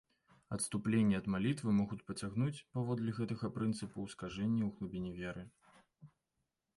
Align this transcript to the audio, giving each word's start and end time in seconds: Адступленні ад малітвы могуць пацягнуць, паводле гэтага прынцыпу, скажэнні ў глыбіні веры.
Адступленні 0.55 1.17
ад 1.21 1.27
малітвы 1.33 1.69
могуць 1.79 1.99
пацягнуць, 2.07 2.63
паводле 2.77 3.13
гэтага 3.19 3.51
прынцыпу, 3.57 4.07
скажэнні 4.15 4.63
ў 4.69 4.73
глыбіні 4.81 5.11
веры. 5.19 5.43